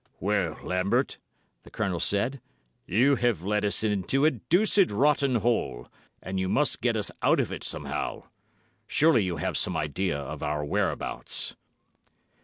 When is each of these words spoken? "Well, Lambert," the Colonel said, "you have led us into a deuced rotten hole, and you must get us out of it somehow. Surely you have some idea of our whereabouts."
"Well, 0.19 0.57
Lambert," 0.63 1.19
the 1.61 1.69
Colonel 1.69 1.99
said, 1.99 2.41
"you 2.87 3.17
have 3.17 3.43
led 3.43 3.63
us 3.63 3.83
into 3.83 4.25
a 4.25 4.31
deuced 4.31 4.89
rotten 4.89 5.35
hole, 5.35 5.91
and 6.23 6.39
you 6.39 6.49
must 6.49 6.81
get 6.81 6.97
us 6.97 7.11
out 7.21 7.39
of 7.39 7.51
it 7.51 7.63
somehow. 7.63 8.23
Surely 8.87 9.23
you 9.23 9.37
have 9.37 9.59
some 9.59 9.77
idea 9.77 10.17
of 10.17 10.41
our 10.41 10.65
whereabouts." 10.65 11.55